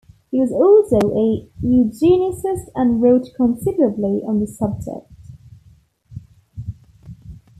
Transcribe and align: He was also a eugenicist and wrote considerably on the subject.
He 0.31 0.39
was 0.39 0.49
also 0.51 0.97
a 1.13 1.47
eugenicist 1.63 2.71
and 2.73 3.03
wrote 3.03 3.27
considerably 3.37 4.23
on 4.27 4.39
the 4.39 4.47
subject. 4.47 5.13